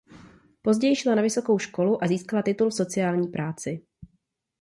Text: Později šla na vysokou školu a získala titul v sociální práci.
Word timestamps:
Později 0.61 0.95
šla 0.95 1.15
na 1.15 1.21
vysokou 1.21 1.59
školu 1.59 2.03
a 2.03 2.07
získala 2.07 2.41
titul 2.41 2.69
v 2.69 2.73
sociální 2.73 3.27
práci. 3.27 3.81